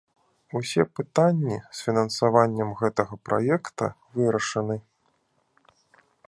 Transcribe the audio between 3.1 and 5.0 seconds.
праекта вырашаны.